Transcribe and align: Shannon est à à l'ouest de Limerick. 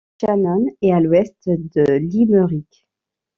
Shannon 0.19 0.65
est 0.81 0.93
à 0.93 0.95
à 0.95 0.99
l'ouest 0.99 1.35
de 1.45 1.93
Limerick. 1.99 2.87